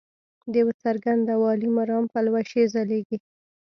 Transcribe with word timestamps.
د 0.51 0.53
یو 0.61 0.69
څرګند 0.83 1.25
او 1.35 1.41
عالي 1.47 1.69
مرام 1.77 2.03
پلوشې 2.11 2.63
ځلیږي. 2.73 3.17